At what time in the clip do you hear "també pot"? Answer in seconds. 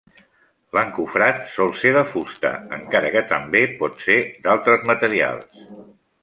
3.35-4.03